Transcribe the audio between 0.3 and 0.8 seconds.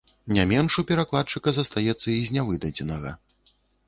Не менш